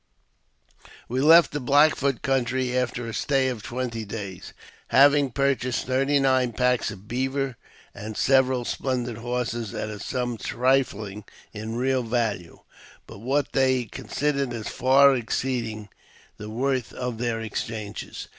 We 1.07 1.21
left 1.21 1.51
the 1.51 1.59
Black 1.59 1.95
Foot 1.95 2.23
country 2.23 2.75
after 2.75 3.05
a 3.05 3.13
stay 3.13 3.49
of 3.49 3.61
twenty 3.61 4.03
days, 4.03 4.51
having 4.87 5.29
purchased 5.29 5.85
thirty 5.85 6.19
nine 6.19 6.53
packs 6.53 6.89
of 6.89 7.07
beaver 7.07 7.55
and 7.93 8.17
several 8.17 8.65
splendid 8.65 9.17
horses 9.17 9.75
at 9.75 9.91
a 9.91 9.99
sum 9.99 10.37
trifling 10.37 11.23
in 11.53 11.75
real 11.75 12.01
value, 12.01 12.61
but 13.05 13.19
what 13.19 13.51
they 13.51 13.85
considered 13.85 14.53
as 14.53 14.69
far 14.69 15.15
exceeding 15.15 15.87
the 16.37 16.49
worth 16.49 16.93
of 16.93 17.19
their 17.19 17.39
exchanges. 17.39 18.27